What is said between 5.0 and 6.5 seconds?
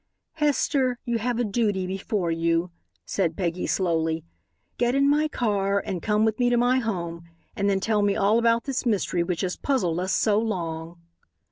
my car and come with me